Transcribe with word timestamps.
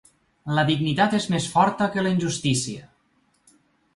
La 0.59 0.63
dignitat 0.69 1.11
és 1.17 1.27
més 1.33 1.45
forta 1.57 1.89
que 1.95 2.05
la 2.07 2.13
injustícia. 2.15 2.89